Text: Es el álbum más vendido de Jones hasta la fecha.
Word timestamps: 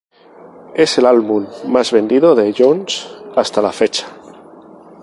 Es 0.73 0.97
el 0.97 1.05
álbum 1.05 1.45
más 1.67 1.91
vendido 1.91 2.33
de 2.33 2.55
Jones 2.57 3.07
hasta 3.35 3.61
la 3.61 3.71
fecha. 3.71 4.07